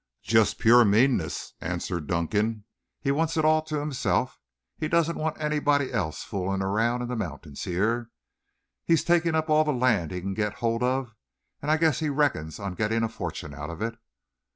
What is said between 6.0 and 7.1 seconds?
fooling around in